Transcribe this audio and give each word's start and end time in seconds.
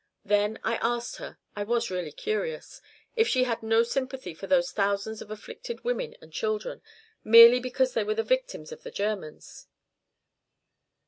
Then 0.25 0.57
I 0.63 0.77
asked 0.81 1.17
her 1.17 1.37
I 1.55 1.61
was 1.61 1.91
really 1.91 2.11
curious 2.11 2.81
if 3.15 3.27
she 3.27 3.43
had 3.43 3.61
no 3.61 3.83
sympathy 3.83 4.33
for 4.33 4.47
those 4.47 4.71
thousands 4.71 5.21
of 5.21 5.29
afflicted 5.29 5.83
women 5.83 6.15
and 6.23 6.33
children, 6.33 6.81
merely 7.23 7.59
because 7.59 7.93
they 7.93 8.03
were 8.03 8.15
the 8.15 8.23
victims 8.23 8.71
of 8.71 8.81
the 8.81 8.89
Germans. 8.89 9.67